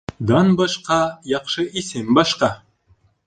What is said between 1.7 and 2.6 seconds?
исем башҡа.